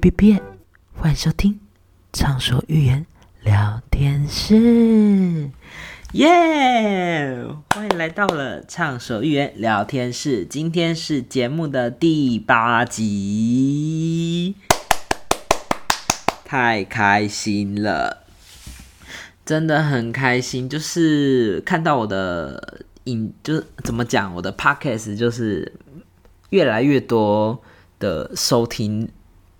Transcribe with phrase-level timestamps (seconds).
[0.00, 0.42] 别别，
[0.94, 1.52] 欢迎收听
[2.10, 3.04] 《畅说寓言
[3.42, 4.54] 聊天室》，
[6.12, 7.44] 耶！
[7.74, 14.54] 欢迎来到了《畅说寓言聊天室》，今天是节目的第八集，
[16.46, 18.24] 太开心了，
[19.44, 25.70] 真的很开心，就是看到我的影，就是怎么讲，我的 podcast 就是
[26.48, 27.60] 越来越多
[27.98, 29.06] 的收听。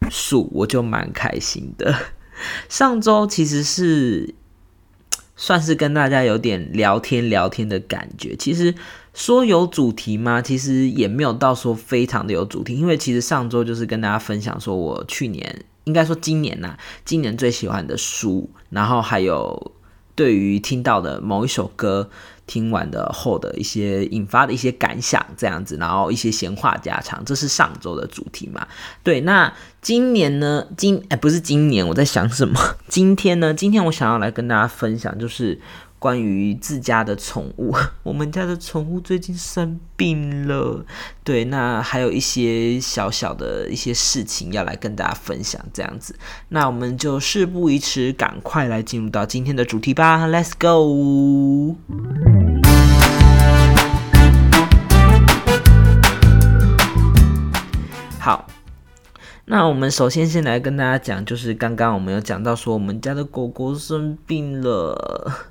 [0.08, 1.94] 数我就蛮开心的。
[2.68, 4.34] 上周其实是
[5.36, 8.34] 算是跟大家有点聊天聊天的感觉。
[8.36, 8.74] 其实
[9.12, 10.40] 说有主题吗？
[10.40, 12.74] 其实也没有到说非常的有主题。
[12.74, 19.72] 因为其实上周就是跟大家分享说我去年应该说今年呐，今年最喜欢的书，然后还有
[20.14, 22.10] 对于听到的某一首歌。
[22.46, 28.66] 听完的后的一些引发的一些感想，这样子，然后一些闲话家常，这是上周的主题嘛？
[29.04, 30.66] 对，那今年呢？
[30.76, 32.58] 今哎，不是今年，我在想什么？
[32.88, 33.54] 今天呢？
[33.54, 35.60] 今天我想要来跟大家分享，就是。
[36.00, 40.82] 关于自家的宠物， 我们家的宠物最近生病了，
[41.22, 46.16] 对，那还有一些小小的一些事情要来跟大家分享，这样子，
[46.48, 51.76] 那我们就事不宜迟，赶快来进入到今天的主题吧，Let's go。
[58.18, 58.46] 好，
[59.44, 65.50] 那我们首先先来跟大家讲，就是刚刚我们有讲到说，我们家的狗狗生病了。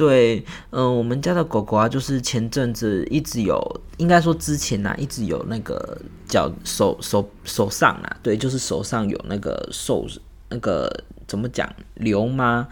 [0.00, 3.60] 对，嗯，我们家的狗狗啊，就是前阵子一直有，
[3.98, 10.06] 应该说之前呐，一直有那个脚手手手上啊，对，就是手上有那个受
[10.48, 10.90] 那个
[11.26, 12.66] 怎么讲瘤吗？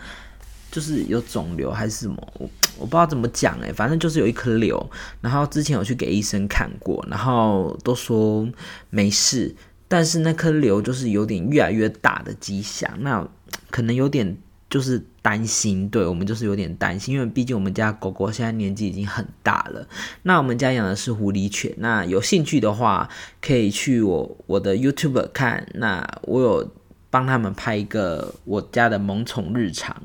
[0.71, 2.17] 就是有肿瘤还是什么？
[2.39, 4.91] 我我不知道怎么讲哎，反正就是有一颗瘤，
[5.21, 8.49] 然后之前有去给医生看过，然后都说
[8.89, 9.55] 没事，
[9.87, 13.29] 但是那颗瘤就是有点越来越大的迹象，那
[13.69, 14.35] 可能有点。
[14.71, 19.89] 就是担心，对我们就是有点担心，因为毕竟我们家狗狗现在年纪已经很大了。
[20.23, 23.09] 那我们家养的是狐狸犬，那有兴趣的话
[23.41, 25.67] 可以去我我的 YouTube 看。
[25.75, 26.71] 那我有
[27.09, 29.97] 帮他们拍一个我家的萌宠日常，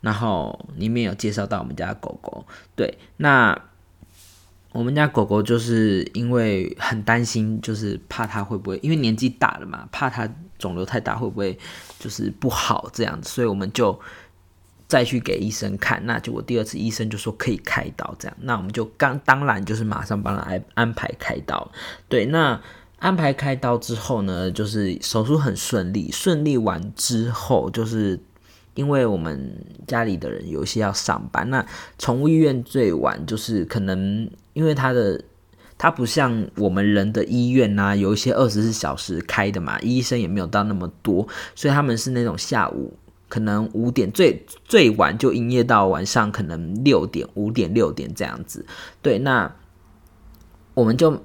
[0.00, 2.46] 然后里面有介绍到我们家狗狗。
[2.74, 3.60] 对，那
[4.72, 10.26] 我们家狗狗就是因为很担心，就是怕它会不会因为年纪大了嘛，怕它。
[10.58, 11.56] 肿瘤太大会不会
[11.98, 13.28] 就是不好这样子？
[13.28, 13.98] 所以我们就
[14.86, 16.00] 再去给医生看。
[16.06, 18.36] 那就我第二次医生就说可以开刀这样。
[18.40, 21.70] 那我们就刚当然就是马上帮他安安排开刀。
[22.08, 22.60] 对，那
[22.98, 26.10] 安排开刀之后呢，就是手术很顺利。
[26.12, 28.18] 顺利完之后，就是
[28.74, 31.66] 因为我们家里的人有一些要上班，那
[31.98, 35.22] 宠物医院最晚就是可能因为他的。
[35.78, 42.92] 它不像我们人的医院呐，有一些二十四小时开的嘛，医生也没有到那么多，所以他们是那种下午
[43.28, 48.66] 可能五点最最晚就营业到晚上可能六点五点六点这样子。
[49.00, 49.54] 对，那
[50.74, 51.22] 我们就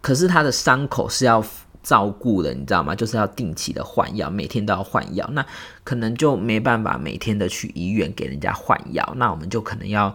[0.00, 1.44] 可是他的伤口是要
[1.82, 2.94] 照顾的，你知道吗？
[2.94, 5.44] 就是要定期的换药，每天都要换药，那
[5.82, 10.14] 可能就没办法每天的去医院给人家换药，那我们就可能要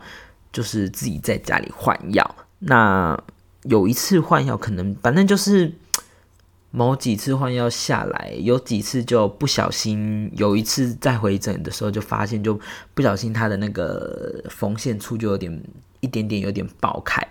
[0.54, 3.22] 就是自己在家里换药，那。
[3.64, 5.74] 有一次换药，可能反正就是
[6.72, 12.60] 某几次换药下来，有几次就不小心，有一次在回诊的时候就发现，就
[12.94, 15.62] 不小心他的那个缝线处就有点
[16.00, 17.22] 一点点有点爆开，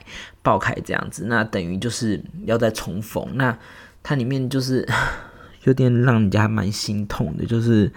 [0.42, 3.58] 爆开这样子，那等于就是要再重缝，那
[4.02, 4.86] 它里面就是
[5.64, 7.90] 有点让人家蛮心痛的，就是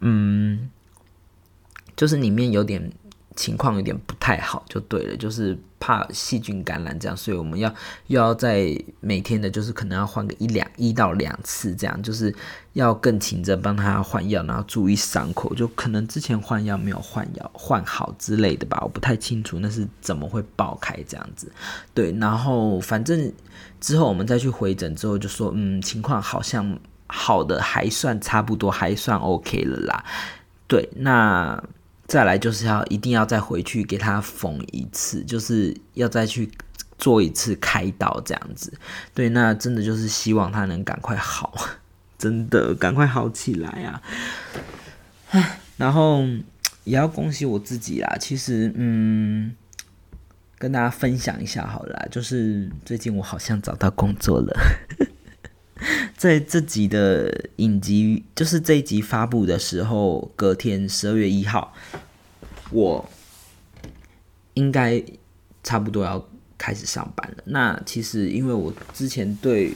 [0.00, 0.70] 嗯，
[1.96, 2.92] 就是里面有点。
[3.36, 7.72] 情况有点不太好，就对了，就是怕细菌感染这样，所以我们要
[8.06, 12.34] 又要在每天的，就是可能要换个一两一到两次这样，就是
[12.72, 21.52] 要更勤着帮他换药，然后注意伤口，就可能之前换药没有换药换好之类的吧，我不太清楚那是怎么会爆开这样子。
[21.92, 23.30] 对，然后反正
[23.80, 30.04] 之后我们再去回诊之后就说，嗯，情况好像好的还算差不多，还算 OK 了啦。
[30.66, 31.62] 对，那。
[32.06, 36.50] 再来就是要一定要再回去给他缝一次，就是要再去
[36.98, 38.72] 做一次开刀这样子。
[39.12, 41.52] 对，那真的就是希望他能赶快好，
[42.16, 44.00] 真的赶快好起来啊！
[45.76, 46.22] 然后
[46.84, 48.16] 也要恭喜我自己啦。
[48.20, 49.54] 其实，嗯，
[50.58, 54.56] 跟大家分享一下好了，就是最近我好像找到工作了。
[56.16, 61.74] 在这集的影集，就是这一集发布的时候，隔天十二月一号，
[62.70, 63.08] 我
[64.54, 65.02] 应该
[65.62, 66.26] 差不多要
[66.56, 67.42] 开始上班了。
[67.46, 69.72] 那其实因为我之前对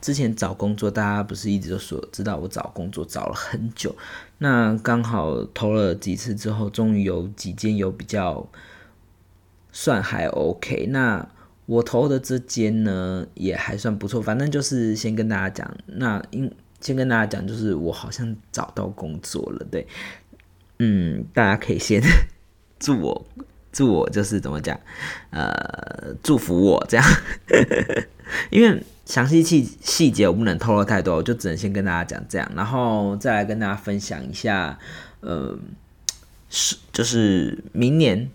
[0.00, 3.94] 之前找工作，大家不是一直都说知道我找工作找了很久，
[4.38, 8.48] 那刚好投了几次之后，终于有几间有比较
[9.72, 10.86] 算还 OK。
[10.90, 11.28] 那
[11.68, 14.22] 我投的这间呢，也还算不错。
[14.22, 16.50] 反正就是先跟大家讲，那因
[16.80, 19.86] 先跟大家讲，就是我好像找到工作了，对，
[20.78, 22.00] 嗯，大家可以先
[22.80, 23.26] 祝我
[23.70, 24.80] 祝我就是怎么讲，
[25.30, 27.06] 呃，祝福我这样，
[28.50, 28.82] 因为。
[29.08, 34.78] 详细细细节我不能透露太多，我就只能先跟大家讲这样，然后再来跟大家分享一下，
[35.20, 35.58] 呃，
[36.50, 38.28] 是就是明年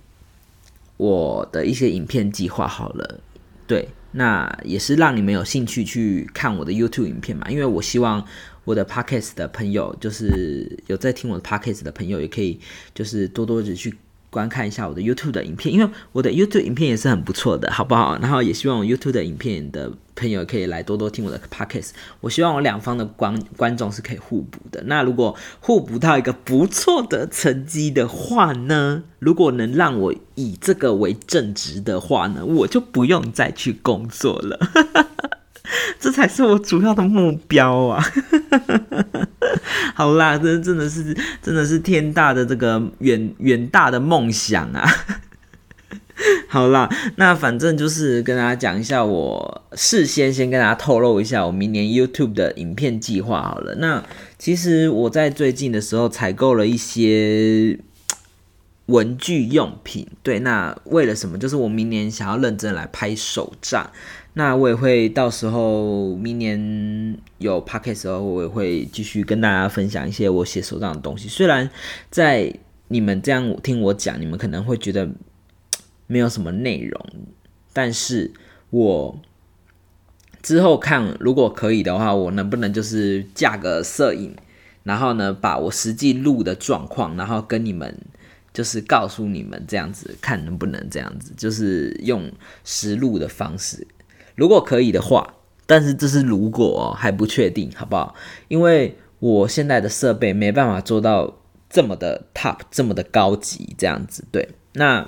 [0.98, 3.20] 我的一些影片计划好了，
[3.68, 8.26] 对，那也是让你们有兴趣去看我的 YouTube 影片嘛，因为我希望
[8.64, 12.60] 我的 Podcast 的朋友，就是有在听我的 Podcast 的朋友，也可以
[12.94, 13.94] 就是多多的去。
[14.34, 18.18] 观看一下我的 YouTube 的影片，因为我的 YouTube 影片也是很不错的，好不好？
[18.20, 21.92] 然后也希望 YouTube 的影片的朋友可以来多多听我的 Podcast。
[22.20, 24.82] 我希望我两方的观观众是可以互补的。
[24.88, 29.04] 那如果互补到一个不错的成绩的话呢？
[29.20, 34.60] 如果能让我以这个为正职的话呢，我就不用再去工作了。
[35.98, 38.04] 这才是我主要的目标啊！
[39.94, 44.88] 好啦，这真的是真的是天大的这个远远大的梦想啊！
[46.48, 53.76] 好啦，那反正就是跟大家讲一下，我事先先跟大家透露一下我明年 YouTube 的影片计划好了。
[53.76, 54.04] 那
[54.38, 57.80] 其实我在最近的时候采购了一些
[58.86, 61.38] 文具用品，对，那为了什么？
[61.38, 63.90] 就是我明年想要认真来拍手账。
[64.36, 71.28] 那我也会到时候明年有 p o c k e t 时候，我也会继续跟大家分享一些我写手账的东西。
[71.30, 71.70] 虽然
[72.10, 72.52] 在
[72.88, 75.08] 你们这样听我讲，你们可能会觉得
[76.08, 77.06] 没有什么内容，
[77.74, 78.32] 但是
[78.72, 79.20] 我
[80.42, 84.36] 之后看，如果可以的话，我能不能就是架个摄影，
[84.82, 87.96] 然后呢，把我实际录的状况，然后跟你们
[88.52, 92.32] 就是告诉你们这样子，看能不能这样子，就是用
[92.64, 93.86] 实录的方式。
[94.36, 95.36] 如果可以的话，
[95.66, 98.16] 但是这是如果还不确定，好不好？
[98.48, 101.36] 因为我现在的设备没办法做到
[101.70, 104.26] 这么的 top，这么的高级，这样子。
[104.32, 105.08] 对，那。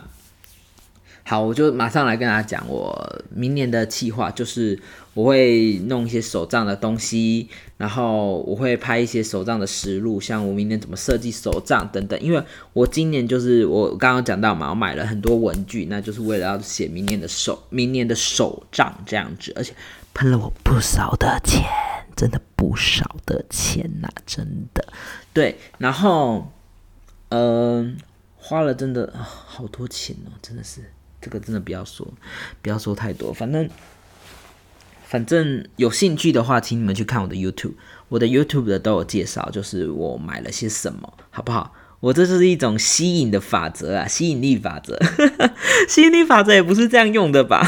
[1.27, 4.79] 好，我就马上来跟大家讲，我明年的计划就是
[5.15, 12.19] 我会弄一些手账的东西，然后我会拍一些手账的实录，像我明年怎么设计手账等等。
[12.21, 12.43] 因为
[12.73, 19.73] 我今年就是我刚刚讲到嘛，我买了很多文具，那就是为了要写明年的手明年的手账这样子，而且
[20.13, 21.63] 喷了我不少的钱，
[22.15, 24.85] 真的不少的钱呐，真的。
[25.33, 26.51] 对，然后
[27.29, 27.97] 嗯，
[28.37, 30.91] 花了真的好多钱哦，真的是。
[31.25, 32.07] 这个真的不要说，
[32.61, 33.33] 不要说太多。
[33.33, 33.67] 反正，
[35.07, 37.73] 反正有兴趣的话，请你们去看我的 YouTube，
[38.09, 41.73] 我的 YouTube 的都有介绍，就是我买了些什么，好不好？
[42.01, 44.99] 我这就是一种吸引的法则啊，吸引力法则。
[45.89, 47.67] 吸引力法则也不是这样用的吧？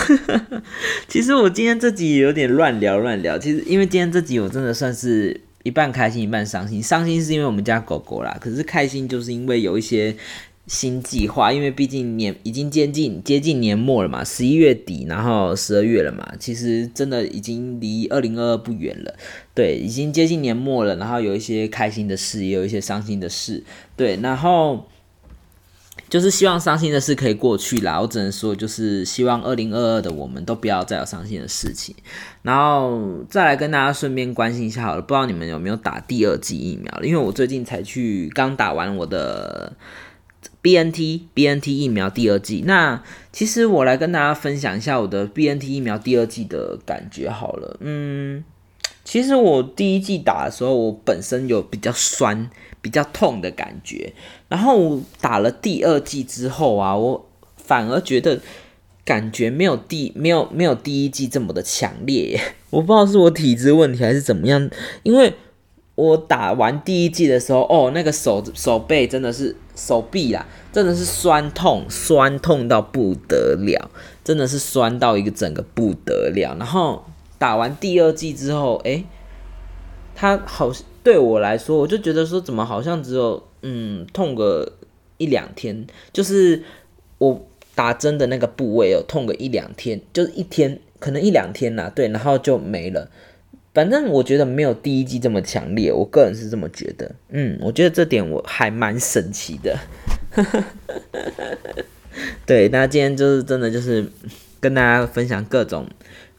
[1.10, 3.40] 其实我今天这集有点乱聊乱聊。
[3.40, 6.84] 其实因为今天这集我真的算是一半开心一半伤心。
[6.84, 10.16] 伤心是因为我们家狗狗啦，可是开心就是因为有一些。
[10.68, 19.16] 新计划，因为毕竟年已经接近接近年末了嘛，十一月底，然后十二月了嘛，其实真的已经离二零二二不远了。
[19.56, 23.64] 对，已经接近年末了，然后有一些开心的事，也有一些伤心的事。
[23.96, 24.86] 对，然后
[26.10, 28.02] 就是希望伤心的事可以过去啦。
[28.02, 31.96] 我只能说，就是希望二零二二的我们都不要再有伤心的事情。
[32.42, 37.08] 然后再来跟大家顺便关心一下好了，不知道你们有没有打第二剂疫苗了？
[37.08, 39.72] 因为我最近才去刚打完我的。
[40.62, 47.78] B N T B N T 疫苗第二季，那其实我来跟大家分享一下我的 B N T 疫苗第二季的感觉好了。
[47.80, 48.44] 嗯，
[49.04, 52.50] 其实我第一季打的时候，我本身有比较酸、
[52.82, 54.14] 比较痛的感觉，
[54.50, 58.40] 然后打了第二季之后啊，我反而觉得
[59.06, 62.40] 感觉没有第没有没有第一季这么的强烈。
[62.72, 64.70] 我不知道是我体质问题还是怎么样，
[65.04, 65.34] 因为。
[65.98, 73.90] 我打完第一季的时候，哦，那个手手背真的是手臂啦，真的是酸痛，酸痛到不得了，
[74.24, 76.56] 真的是酸到一个整个不得了。
[76.60, 77.04] 然后
[77.40, 79.06] 打完第二季之后，诶，
[80.14, 80.72] 他好
[81.04, 84.74] 对我来说，我就觉得说，怎么好像只有嗯痛个
[85.18, 86.62] 一两天，就是
[87.18, 93.10] 我打针的那个部位有痛个一两天，就是一天，可能一两天啦，对，然后就没了。
[93.78, 97.14] 反正我觉得没有第一季这么强烈，我个人是这么觉得。
[97.30, 99.78] 嗯，我觉得这点我还蛮神奇的。
[102.44, 104.10] 对，那今天就是真的就是
[104.60, 105.88] 跟大家分享各种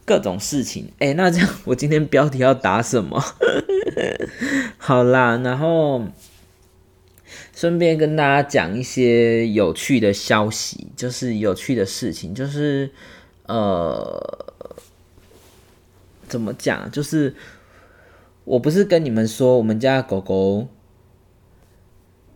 [0.05, 0.91] 各种事情。
[0.99, 3.23] 哎，那这样我今天标题要打什么？
[4.77, 6.07] 好啦，然后
[7.55, 12.91] 顺便跟大家讲一些有趣的消息，就是有趣的事情，就是
[13.47, 14.48] 呃，
[16.29, 16.91] 怎么讲？
[16.91, 17.35] 就是
[18.45, 20.69] 我不是跟你们说我们家狗狗。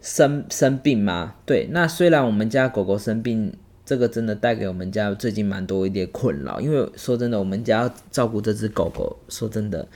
[0.04, 1.36] 生生病吗？
[1.46, 3.56] 对，那虽然我们家狗狗生病，
[3.86, 6.60] 这个真的带给我们家最近蛮多一点困扰。
[6.60, 9.86] 因为说真的，我们家要照顾这只狗狗，说真的，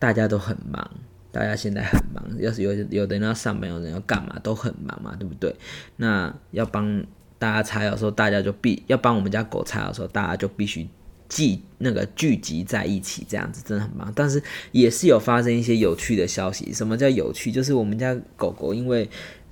[0.00, 0.90] 大家都很忙，
[1.30, 2.24] 大家现在很忙。
[2.40, 5.54] 要是有有的人要上班，有人要干嘛，都很忙嘛，对不对？
[5.94, 7.06] 那要帮
[7.38, 10.88] 大家擦药的时候，大家就必要帮我们家狗擦药的时候，大家就必须
[11.28, 14.12] 聚那个聚集在一起，这样子真的很棒。
[14.14, 14.42] 但是
[14.72, 16.72] 也是有发生一些有趣的消息。
[16.72, 17.50] 什么叫有趣？
[17.52, 19.08] 就是我们家狗狗因为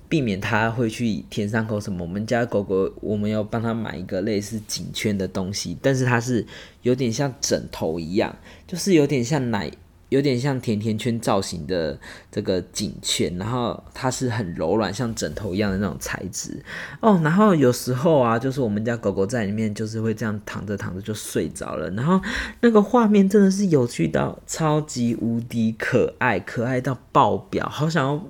[0.09, 2.03] 避免它会去舔伤口什么？
[2.03, 6.47] 我们家狗狗，我们要帮它买一个类似颈圈的东西，但是它是
[6.83, 9.71] 有点像枕头一样，就是有点像奶，
[10.15, 11.99] 有点像甜甜圈造型的
[12.31, 16.63] 这个颈圈，然后它是很柔软，像枕头一样的那种材质
[17.01, 17.21] 哦。
[17.25, 22.21] 然后有时候啊，就是我们家狗狗在里面，就是会这样躺着躺着就睡着了，然后
[22.61, 28.25] 那个画面真的是有趣到超级无敌可爱，可爱到爆表，好想要。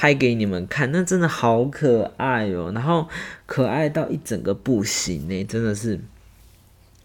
[0.00, 3.08] 拍给你们看，那真的好可爱哦，然后
[3.46, 5.98] 可爱到一整个不行呢，真的是。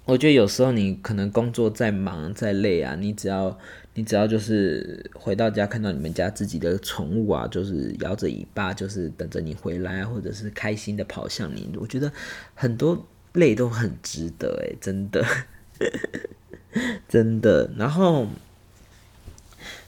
[0.06, 3.58] 我觉得有时候你可能工作再忙再累啊，你只要
[3.96, 12.12] 你只要就是回到家看到你们家自己的宠物啊，就是摇着尾巴，就是等着你回来，或者是开心的跑向你，我觉得
[12.56, 15.26] 很多累都很值得诶，真的，
[17.10, 18.28] 真的，然后。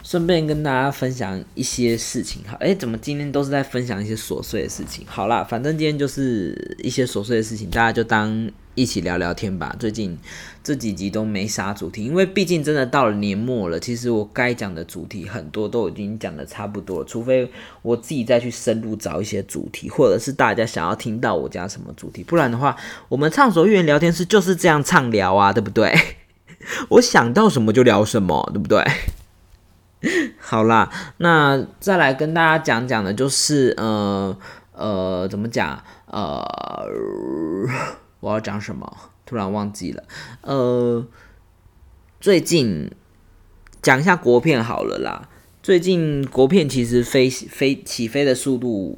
[0.03, 5.03] 顺便跟大家分享一些事情，好，哎，怎么今天都是在分享一些琐碎的事情？
[5.07, 9.75] 好啦，反正今天就是一些琐碎的事情，大家就当一起聊聊天吧。
[9.79, 10.17] 最近
[10.63, 17.49] 这几集都没啥主题，因为毕竟真的到了年末了，其实我该讲的主题很多都已经讲的差不多了，除非
[17.81, 22.75] 我自己再去深入找一些主题，或者是大家想要听到我讲什么主题，不然的话，
[23.09, 25.97] 我们畅所欲言聊天室就是这样畅聊啊，对不对？
[26.89, 28.83] 我想到什么就聊什么，对不对？
[30.37, 34.37] 好啦，那再来跟大家讲讲的，就是呃
[34.73, 35.81] 呃，怎么讲？
[36.07, 36.45] 呃，
[38.25, 38.91] 我要讲什么？
[39.23, 40.03] 突然忘记了。
[40.41, 41.05] 呃，
[42.19, 42.89] 最近
[43.83, 45.29] 讲一下国片好了啦。
[45.61, 48.97] 最近国片其实飞飞起飞的速度。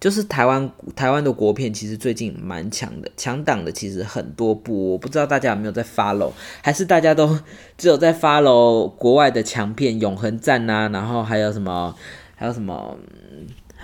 [0.00, 6.30] 就是台湾台湾的国片其实最近蛮强的，强档的其实很多部，我不知道大家有没有在 follow，
[6.62, 7.38] 还是大家都
[7.78, 11.94] 只有在 follow 国外的强片《永恒战》呐，然后还有什么
[12.36, 12.98] 还有什么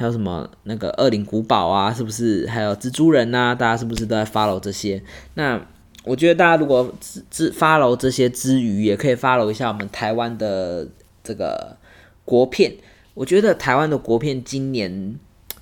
[0.00, 2.47] 还有什么那个《恶灵古堡》啊，是不是？
[2.47, 5.02] 还有蜘蛛人呐，大家是不是都在 follow 这些？
[5.35, 5.61] 那
[6.04, 10.88] 我觉得大家如果之之 follow 这些之余，也可以 follow 一下我们台湾的
[11.23, 11.76] 这个
[12.25, 12.73] 国片。
[13.12, 15.19] 我觉得台湾的国片今年。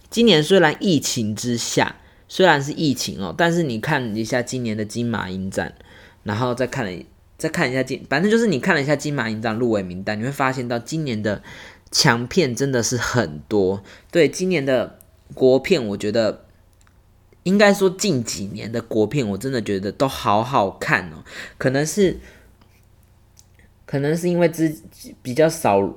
[0.09, 1.97] 今年虽然疫情之下，
[2.29, 5.75] 虽然是疫情哦，但是你看一下今年的金马影展，
[6.23, 7.03] 然后再看了
[7.37, 11.43] 再看一下金，反正就是你看了一下金马影展入围名单，你会发现到今年的
[11.91, 13.83] 强片真的是很多。
[14.11, 14.99] 对，今年的
[15.35, 16.45] 国片，我觉得
[17.43, 21.25] 应该说近几年的国片，我真的觉得都好好看哦。
[21.57, 22.19] 可能是
[23.87, 24.77] 可能是因为之
[25.23, 25.95] 比较少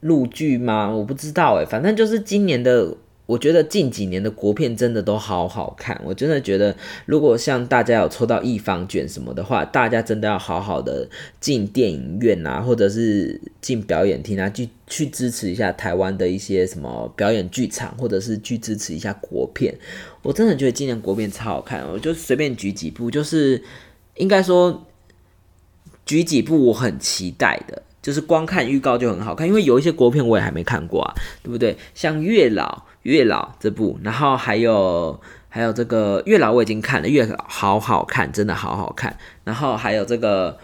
[0.00, 0.90] 录剧吗？
[0.90, 2.96] 我不知道诶，反正就是今年的。
[3.26, 11.08] 我觉得近几年的国片真的都好好看，我真的觉得，如果像大家有抽到一方卷什么的话，大家真的要好好的
[11.40, 19.74] 进电影院啊，或者是进表演厅啊，去去支持一下台湾的一些什么表演剧场，或者是去支持一下国片。
[20.22, 23.60] 我真的觉得今年国片超好看，我就随便举几部，就是
[24.14, 24.86] 应该说
[26.04, 31.76] 举几部我很期待的，就是光看预告就很好看，因为有一些国片我也还没看过啊，对不对？
[31.92, 32.86] 像月老。
[33.06, 39.16] 月老这部，然后还有还有这个月老我已经看了，月老好好看，真的好好看。
[39.44, 40.58] 然后还有这个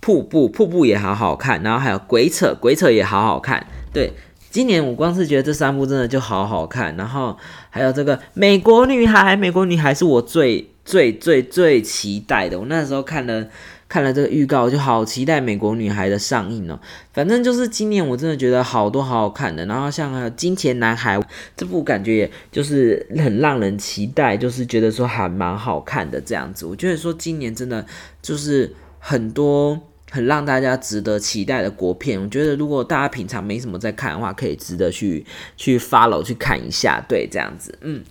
[0.00, 1.62] 瀑布，瀑布也好好看。
[1.62, 3.66] 然后还有鬼扯，鬼扯也好好看。
[3.94, 4.12] 对，
[4.50, 6.94] 今年我光是觉得这三部真的就好好看。
[6.96, 7.36] 然后
[7.70, 12.60] 还有这个美国女孩，美国女孩是我最最最最期待的。
[12.60, 13.46] 我那时候看了。
[13.88, 16.78] 看了这个预告，就好期待《美国女孩》的上映哦。
[17.12, 19.64] 反正就是今年我真的觉得好多好好看的。
[19.66, 21.16] 然后像《金钱男孩》
[21.56, 26.66] 这部，感觉也就是很让人期待，就是觉得说还蛮好看的这样子。
[26.66, 27.86] 我觉得说今年真的
[28.20, 32.20] 就是很多很让大家值得期待的国片。
[32.20, 35.24] 我觉得如果大家平常没什么在看的话，可以值得去
[35.56, 37.00] 去 follow 去看一下。
[37.08, 38.02] 对，这样子，嗯。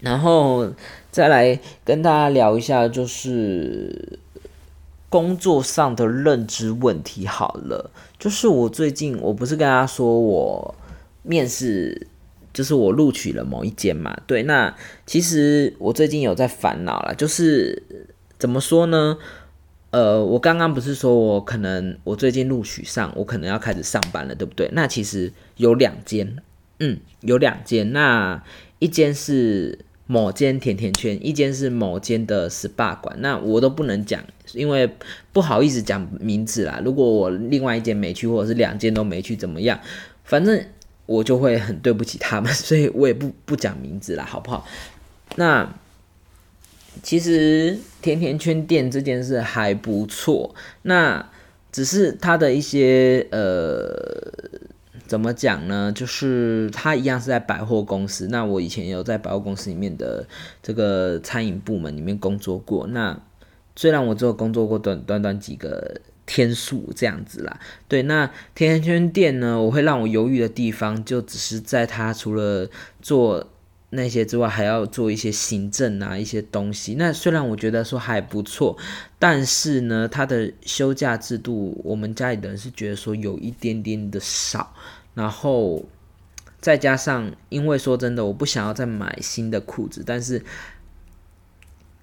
[0.00, 0.68] 然后
[1.12, 4.18] 再来跟大家聊一下，就是
[5.10, 10.74] 工作上的认知问题好了，就是我最近我不是跟大家说我
[11.22, 12.06] 面试，
[12.54, 17.82] 就是我录取了某一间嘛，对，那其实我最近有在烦恼了，就是
[18.38, 19.18] 怎么说呢？
[19.90, 24.70] 呃，我刚刚不是说我可能我最近录取上，我可能要开始上班了，对不对？
[24.72, 26.38] 那其实有两间，
[26.78, 28.42] 嗯，有两间，那
[28.78, 29.80] 一间是。
[30.12, 34.86] 某间甜甜圈，一间是某间的 SPA 馆，那我都不能讲，因为
[35.32, 36.82] 不好意思讲名字啦。
[36.84, 39.80] 如果我另外一间没去，或者是两间都没去，怎么样？
[40.22, 40.62] 反正
[41.06, 44.68] 我就会很对不起他们， 所以我也不不讲名字啦，好不好？
[45.36, 45.74] 那
[47.02, 51.26] 其实甜甜圈店这件事还不错，那
[51.72, 54.30] 只是它的一些呃。
[55.12, 55.92] 怎么讲呢？
[55.94, 58.28] 就是他一样是在百货公司。
[58.28, 60.26] 那我以前有在百货公司里面的
[60.62, 62.86] 这个餐饮部门里面工作过。
[62.86, 63.20] 那
[63.76, 67.60] 虽然我只有工作过短短短几个天数这样子啦。
[67.86, 72.66] 对，那甜甜圈店呢，我会让我犹豫的地方，就只是在他除了
[73.02, 73.46] 做
[73.90, 76.94] 那些之外，还要做一些行政啊一些东西。
[76.94, 78.78] 那虽然我觉得说还不错，
[79.18, 84.72] 但是呢，他的休假制度，我们家里的人是觉得说有一点点的少。
[85.14, 85.84] 然后
[86.60, 90.44] 再加上，因为说真的，我不想要再买新的裤子，但是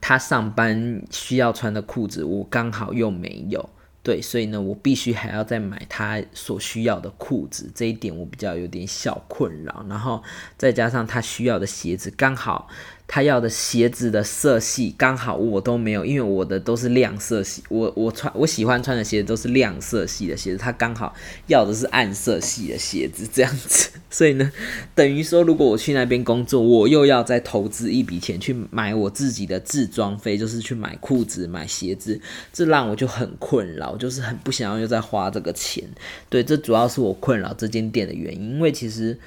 [0.01, 3.69] 他上班需要穿的裤子，我刚好又没有，
[4.03, 9.85] 对，所以呢，我必须还要再买他所需要的裤子，这一点我比较有点小困扰。
[9.89, 10.23] 然后
[10.57, 12.67] 再加上他需要的鞋子，刚好。
[13.11, 17.63] 他要的鞋子的色系刚好我都没有，因为我的都是亮色系。
[17.67, 21.15] 我我穿我喜欢穿的鞋子都是亮色系的鞋子，他刚好
[21.47, 23.89] 要的是暗色系的鞋子，这样子。
[24.11, 24.51] 所以呢，
[24.93, 32.21] 等于说如果我去那边工作，我又要再投资一笔钱去买我自己的自装费，就是去买裤子、买鞋子，
[32.53, 35.83] 这让我就很困扰，就是很不想要又再花这个钱。
[36.29, 39.17] 对，这主要是我困扰这间店的原因，因为其实。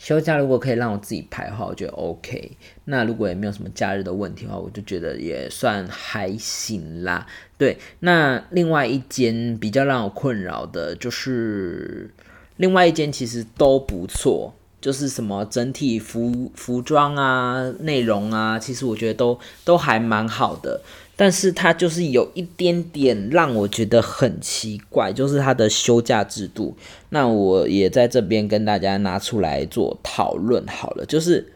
[0.00, 2.52] 休假如果可以让我自己排的话，我觉得 OK。
[2.86, 7.26] 那如果也没有什么假日的问题的话，我就觉得也算还行啦。
[7.58, 12.10] 对，那另外一间比较让我困扰的就是，
[12.56, 20.80] 另外一间其实都不错，就是什么整体服服装啊、内容啊，其实我觉得都都还蛮好的。
[21.20, 26.74] 但是它就是有一点点让我觉得很奇怪，就是它的休假制度。
[27.10, 31.52] 那我也在这边跟大家拿出来做讨论好了，就是，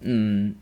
[0.00, 0.54] 嗯，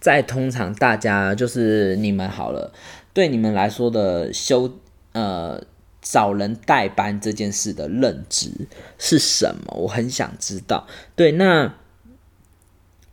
[0.00, 2.72] 在通常大家就是你们好了，
[3.14, 4.76] 对你们来说的休
[5.12, 5.62] 呃
[6.02, 8.50] 找人代班这件事的认知
[8.98, 9.76] 是什么？
[9.76, 10.88] 我很想知道。
[11.14, 11.72] 对，那。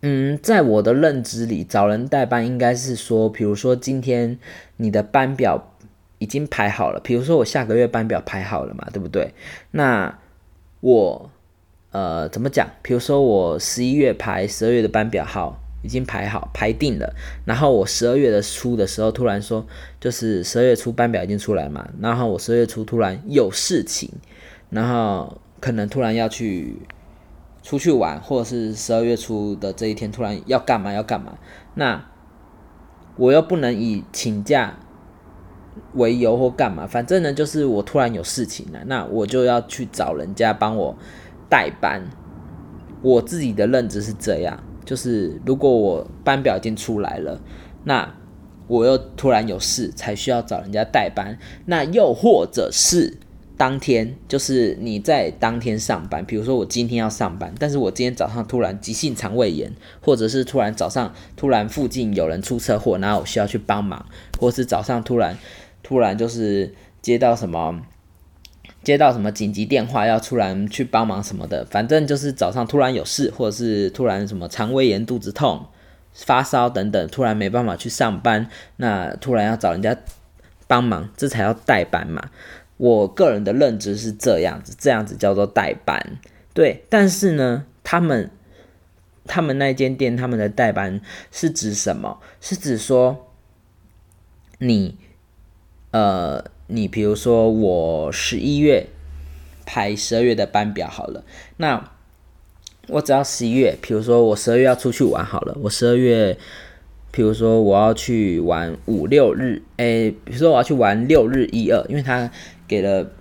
[0.06, 4.38] 嗯，在我的认知里，找人代班应该是说，比如说今天
[4.76, 5.72] 你的班表
[6.18, 9.34] 已经排好了，比如说我下个月班表排好了嘛，对不对？
[9.72, 10.20] 那
[10.82, 11.32] 我
[11.92, 12.68] 呃怎么讲？
[12.82, 19.66] 比如说我十一月排十二月的班表号已经排好排定了，然后我十二月的初的时候突然说，
[20.02, 24.10] 就是十二月初班表已经出来嘛，然后我十二月初突然有事情，
[24.70, 26.76] 然后可能突然要去。
[27.64, 31.38] 出去玩，或者是十二月初的这一天突然要干嘛要干嘛，
[31.76, 32.06] 那
[33.16, 34.78] 我又不能以请假
[35.94, 40.96] 为由或干嘛，反正呢就是我突然有事情了，那我就要去找人家帮我
[41.50, 42.04] 代班。
[43.02, 47.40] 我自己的认知是这样，就是如果我班表已经出来了，
[47.86, 48.14] 那
[48.68, 53.20] 我又突然有事才需要找人家代班，那又或者是。
[53.64, 59.72] 当天就是你在当天上班，比如说我今天要上班，但是我今天早上突然急性肠胃炎，
[60.02, 64.06] 或者是突然早上突然附近有人出车祸，然后我需要去帮忙，
[64.38, 65.38] 或是早上突然
[65.82, 67.82] 突然就是接到什么
[68.84, 75.68] 接到什么紧急电话要突然去帮忙什么的，反正就是早上突然有事，或者是突然什么肠胃炎、肚子痛、
[76.12, 79.96] 发烧等等，突然没办法去上班，那突然要找人家
[80.68, 82.30] 帮忙，这才要代班嘛。
[82.78, 86.20] 我个人的认知是这样子，这样子叫做代班，
[86.54, 86.84] 对。
[86.90, 88.30] 但是呢，他们
[89.26, 91.00] 他们那间店他们的代班
[91.32, 92.20] 是指什么？
[92.42, 93.32] 是指说
[94.58, 94.98] 你
[95.92, 98.88] 呃，你比如说我十一月
[99.66, 101.24] 排十二月的班表好了，
[101.58, 101.92] 那
[102.88, 106.38] 我只要十一月，比如说我十二月要出去玩好了，我十二月。
[107.16, 112.28] 比如说我要去玩五六日，诶，比如说我要去玩六日一二，因为他
[112.74, 113.12] 给了，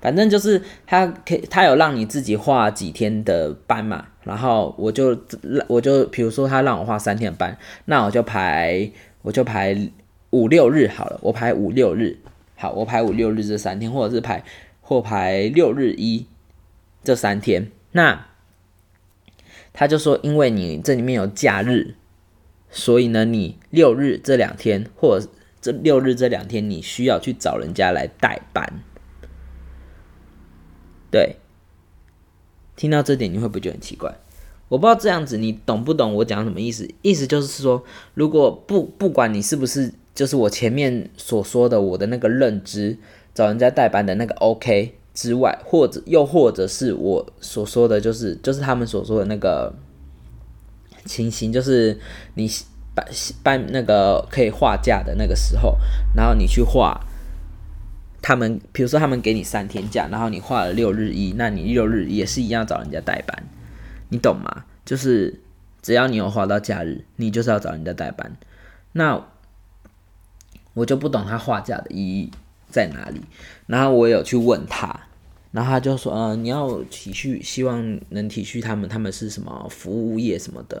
[0.00, 5.18] 反正就是他可以，他有让你自己画几天的班嘛，然后我就
[5.66, 8.90] 我就比如说他让我画三天班，那我就排
[9.22, 9.90] 我就排
[10.30, 12.18] 五六日好了，我排五六日，
[12.54, 14.44] 好，我排五六日这三天，或者是排
[14.80, 16.26] 或排六日一
[17.02, 18.26] 这三天，那
[19.72, 21.94] 他就说，因为你这里面有假日，
[22.70, 25.28] 所以呢，你六日这两天或者
[25.60, 28.80] 这六日这两天，你需要去找人家来代班。
[31.10, 31.36] 对，
[32.76, 34.18] 听到这点你会不会觉得很奇怪？
[34.68, 36.88] 我不知道这样子你懂不懂我讲什么意思？
[37.02, 39.92] 意思就是说，如果不不管你是不是。
[40.14, 42.98] 就是我前面所说的我的那个认知，
[43.32, 49.72] 找人家代班的那个 OK 之外，或者又或者是我所说的，就是就是他们所说的那个
[51.04, 52.00] 情形，就是
[52.34, 52.50] 你
[52.98, 53.06] 办
[53.42, 55.76] 办那个可以画假的那个时候，
[56.14, 57.00] 然后你去画，
[58.20, 63.44] 他们比如说他们给你三天假，然后你画了六日一，那你六日也是一样找人家代班，
[64.08, 64.64] 你懂吗？
[64.84, 65.40] 就是
[65.82, 68.36] 只要你有画到假日，你就是要找人家代班，
[68.92, 69.24] 那。
[70.74, 72.30] 我就不懂他画假的意义
[72.70, 73.20] 在哪里，
[73.66, 75.08] 然后我有去问他，
[75.50, 80.80] 然后他就说，呃，你要体恤，希望能体恤他们，他们是什么服务业什么的，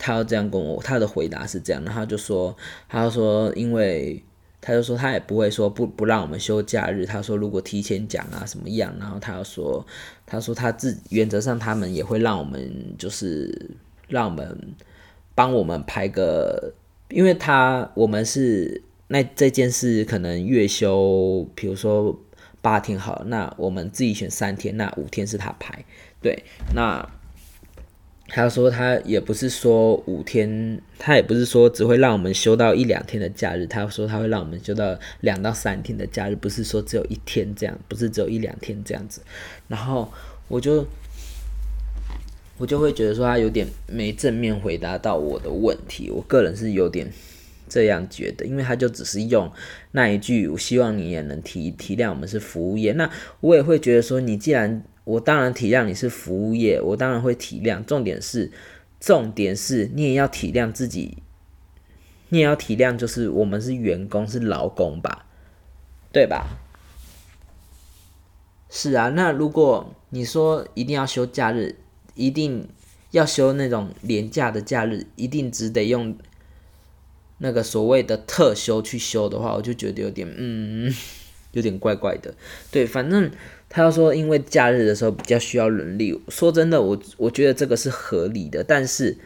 [0.00, 2.56] 他要这样跟我，他的回答是这样，然后就说，
[2.88, 4.20] 他就说，因为
[4.60, 9.86] 他就说他也不会说不不让我们休假日，他说如果提前讲啊什么样，然后他要说，
[10.26, 13.70] 他说他自原则上他们也会让我们就是
[14.08, 14.74] 让我们
[15.36, 16.72] 帮我们排个，
[17.10, 18.82] 因为他我们是。
[19.12, 22.16] 那这件事可能月休，比如说
[22.62, 25.84] 八天好，那我们自己选三天，那五天是他排。
[26.22, 26.44] 对，
[26.76, 27.04] 那
[28.30, 39.20] 他说他也不是说五天，他也不是说只会让我们休到一两天的假日，他说他会让我们休到两到三天的假日，不是说只有一天这样，不是只有一两天这样子。
[39.68, 40.10] 然后
[40.48, 40.86] 我就
[42.56, 47.10] 我就会觉得说他有点没正面回答到我的问题，我个人是有点。
[47.72, 49.48] 这样觉得，因为他就只是用
[49.92, 52.90] 那一句，我希望你也能体体谅我们是服务业。
[52.94, 57.84] 那我也会觉得说，你既然我当然体谅你是服务业，我当然会体谅。
[57.84, 58.52] 重点是，
[59.00, 61.18] 重点是你也要体谅自己，
[62.28, 65.26] 你也要体谅，就是我们是员工是劳工吧，
[66.12, 66.46] 对吧？
[68.68, 71.76] 是啊，那如果你说一定要休假日，
[72.14, 72.68] 一定
[73.10, 76.16] 要休那种廉价的假日，一定只得用。
[77.42, 80.94] 那个所谓的特休去休的话，我就觉得有点嗯，
[81.52, 82.34] 有点怪怪的。
[82.70, 83.30] 对，反正
[83.72, 88.62] 他要说因为假日的时候比较需要人力，说真的，我我觉得这个是合理的。
[88.62, 89.16] 但是，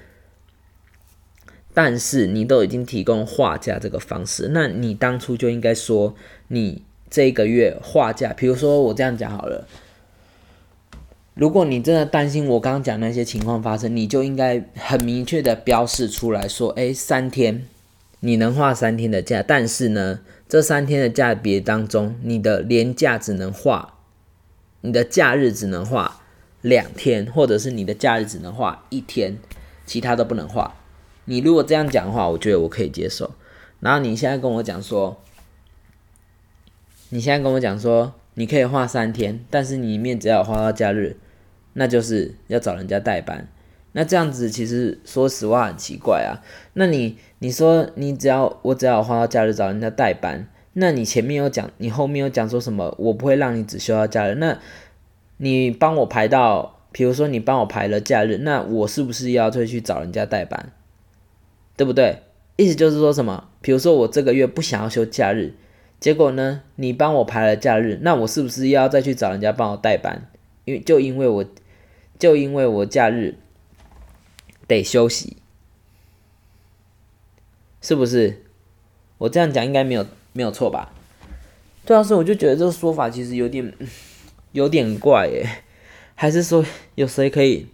[1.72, 6.14] 但是你都已经提供画价这个方式，那你当初就应该说
[6.48, 9.66] 你这个月画价，比如说我这样讲好了，
[11.32, 17.64] 如果你真的担心我刚刚讲那些情况发生，你就应该很明确的标示出来说，哎，三天。
[18.20, 23.93] 你能画三天的假，但是呢，这三天的假别当中，你的年假只能画，
[24.84, 26.20] 你的假日只能画
[26.60, 29.38] 两天，或者是你的假日只能画一天，
[29.86, 30.74] 其他都不能画。
[31.24, 33.30] 你如果这样讲的话，我觉得我可以接受。
[33.80, 35.22] 然后你现在跟我讲说，
[37.08, 41.16] 你现在跟我讲说，你可以画三天，但是你里面只要画到假日，
[41.72, 43.48] 那就是要找人家代班。
[43.92, 46.44] 那这样子其实说实话很奇怪啊。
[46.74, 52.94] 那你你说你只要我只要花到假日找人家代班，那你前面有讲，你后面有讲说什么？
[52.98, 54.34] 我不会让你只休到假日。
[54.34, 54.60] 那
[55.38, 60.72] 你帮我排到，比如说你帮我排了假日，那我是不是要再去找人家代班？
[61.76, 62.22] 对不对？
[62.56, 63.48] 意思就是说什么？
[63.60, 65.54] 比如说我这个月不想要休假日，
[65.98, 70.28] 结果呢，你帮我排了假日，那我是不是要再去找人家帮我代班？
[70.64, 71.44] 因为就因为我
[72.18, 73.36] 就因为我假日。
[74.66, 75.36] 得休息，
[77.82, 78.42] 是不是？
[79.18, 80.92] 我这样讲应该没有没有错吧？
[81.86, 83.72] 对啊，所以我就觉得这个说法其实有点
[84.52, 85.48] 有点怪耶，
[86.14, 86.62] 还是说
[86.96, 87.66] 有谁可以？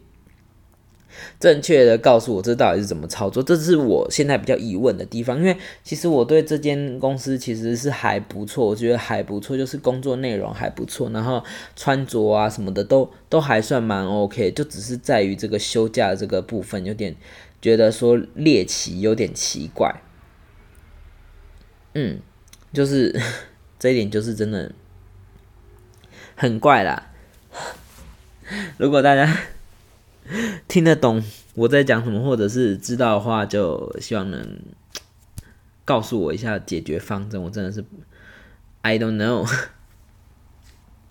[1.39, 5.37] 正确的告诉我这到底是怎么操作，这是我现在比较疑问的地方。
[5.39, 11.43] 因为其实我对这间公司其实是还不错，我觉得还不错，就是工作内容还不错，然后
[11.75, 17.17] 穿着啊什么的都都还算蛮 OK，就只是在于这个休假这个部分有点
[17.61, 20.01] 觉得说猎奇，有点奇怪。
[21.95, 22.21] 嗯，
[22.73, 23.21] 就是
[23.79, 24.73] 这一点就是真的
[26.37, 27.11] 很怪啦。
[28.79, 29.37] 如果大家。
[30.69, 31.21] 听得懂
[31.55, 34.61] 我在讲什么，或者是知道的话，就希望能
[35.85, 37.43] 告诉我一下解决方针。
[37.43, 37.85] 我真的是
[38.83, 39.45] ，I don't know，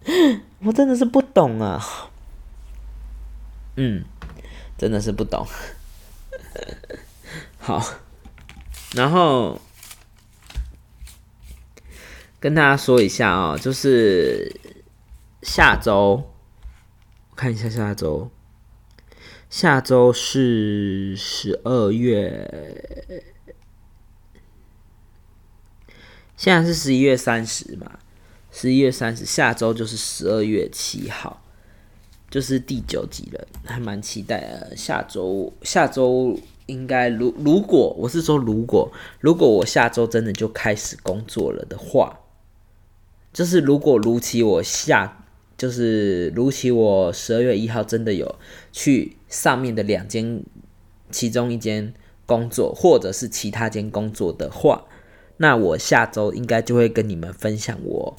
[0.63, 1.83] 我真的是不懂啊。
[3.75, 4.05] 嗯，
[4.77, 5.45] 真的是不懂。
[7.57, 7.83] 好，
[8.95, 9.59] 然后
[12.41, 14.49] 跟大家说一下啊，就是
[15.41, 16.23] 下周，
[17.36, 18.32] 看一下下周，
[19.49, 23.25] 下周是十二月，
[26.38, 27.99] 现在是十一月三十嘛，
[28.49, 31.43] 十一月三十，下周就是十二月七号，
[32.30, 34.73] 就是第九集了，还蛮期待的。
[34.78, 42.17] 下周下周应该如如果我是说如果如果我下周真的就开始工作了的话。
[43.31, 45.25] 就是如果如期我下，
[45.57, 48.35] 就是如期我十二月一号真的有
[48.71, 50.41] 去上面的两间，
[51.11, 51.93] 其中一间
[52.25, 54.85] 工作，或者是其他间工作的话，
[55.37, 58.17] 那我下周应该就会跟你们分享我，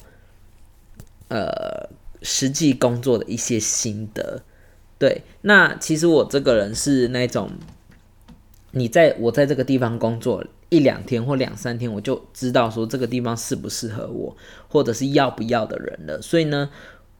[1.27, 1.89] 呃，
[2.21, 4.43] 实际工作的一些心得。
[4.97, 7.51] 对，那其实我这个人是那种，
[8.71, 10.45] 你在我在这个地方工作。
[10.71, 14.37] 一两天或两三天，我就知道说这个地方适不适合我，
[14.69, 16.21] 或者是要不要的人了。
[16.21, 16.69] 所以呢，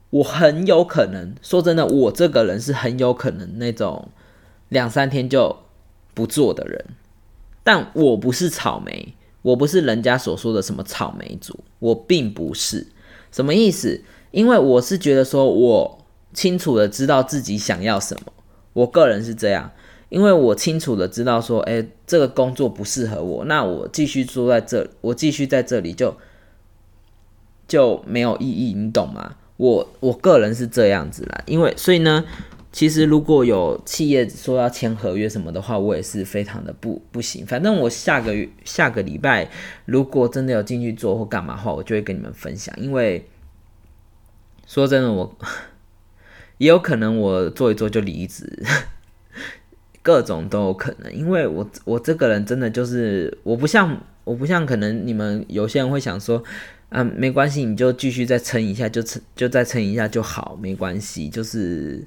[0.10, 4.08] 我很有可能说真的，我这个人是很有可能那种
[4.70, 5.58] 两三天就
[6.14, 6.86] 不做的人。
[7.62, 12.88] 但我不是草莓，我不是人家所说的什么草莓族，我并不是。
[13.34, 14.02] 什么意思？
[14.32, 18.32] 因为我是觉得说我清楚的知道自己想要什么，
[18.72, 19.70] 我个人是这样。
[20.12, 26.18] 因为我清楚的知道说，哎，这个工作不适合我，那我继续坐在这，我继续在这里就
[27.66, 29.38] 就没有意义，你懂吗？
[29.56, 32.26] 我我个人是这样子啦，因为所以呢，
[32.74, 37.46] 其实如果有企业说要签合约什么的话，我也是非常的不不行。
[37.48, 39.50] 反正我下个月下个礼拜
[39.86, 42.76] 如果真的有进去做或干嘛的话，我就会跟你们分享。
[42.78, 43.26] 因为
[44.68, 45.38] 说真的，我
[46.58, 48.62] 也有可能我做一做就离职。
[50.04, 56.44] 各种都有可能，因为我我这个人真的就是我不像我不像可能你们有些人会想说，
[56.90, 62.04] 啊没关系，你就继续再撑一下，就撑就再撑一下就好，没关系，就是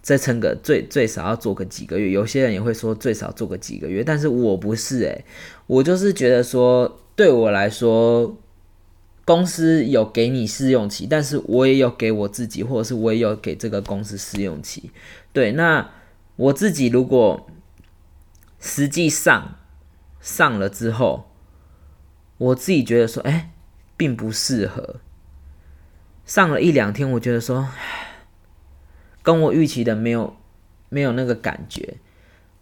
[0.00, 2.10] 再撑个最最少要做个几个月。
[2.10, 5.24] 有些人也会说最少做个几个月，但是我不是诶，
[5.66, 8.36] 我就是觉得说对我来说，
[9.24, 14.90] 公司有给你试用期，但是我也有给我自己，或者是我也有给这个公司试用期，
[15.32, 15.90] 对那。
[16.36, 17.46] 我自己如果
[18.58, 19.56] 实际上
[20.20, 21.28] 上了之后，
[22.38, 23.52] 我自己觉得说，哎，
[23.96, 24.96] 并不适合。
[26.24, 27.68] 上了一两天，我觉得说，
[29.22, 30.36] 跟我预期的没有
[30.88, 31.96] 没有那个感觉，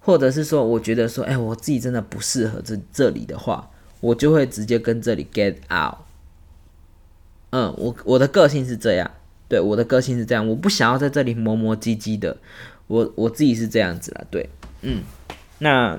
[0.00, 5.98] 或者是说，我觉得说，哎，我自己真的不适合这这里的话，我就会直接跟这里 get out。
[7.50, 9.10] 嗯，我我的个性是这样，
[9.48, 12.38] 对，我的个性是这样，我不想要在这里磨磨唧唧的。
[12.90, 14.48] 我我自己是这样子啦，对，
[14.82, 15.02] 嗯，
[15.60, 15.96] 那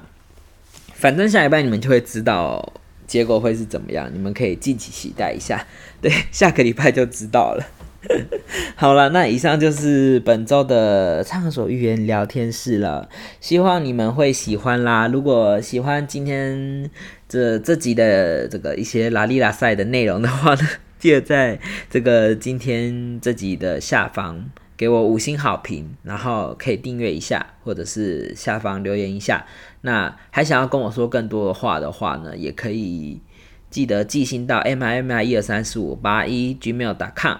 [0.94, 2.74] 反正下礼拜你们就会知道
[3.08, 5.66] 结果会是怎么样，你们可以敬请期待一下，
[6.02, 7.66] 对，下个礼拜就知道了。
[8.76, 13.08] 好了，那以上就是本周的畅所欲言聊天室了，
[13.40, 15.08] 希望你们会喜欢啦。
[15.08, 16.90] 如果喜欢今天
[17.30, 20.68] 这这集的这个一些拉力拉赛的内容的话呢，
[21.00, 21.58] 记得在
[21.90, 24.50] 这个今天这集的下方。
[24.82, 29.46] 给我五星好评，然后可以订阅一下，或者是下方留言一下。
[29.82, 33.22] 那还想要跟我说更多的话的话呢，也可以
[33.70, 37.38] 记得寄信到 m i m i 一二三四五八一 gmail.com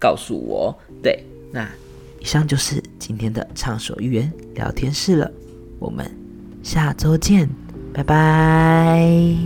[0.00, 0.76] 告诉我。
[1.00, 1.64] 对，那
[2.18, 5.30] 以上就是今天的畅所欲言聊天室了，
[5.78, 6.10] 我们
[6.64, 7.48] 下周见，
[7.94, 9.36] 拜拜。